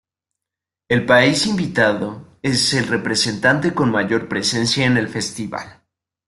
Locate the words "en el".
4.87-5.07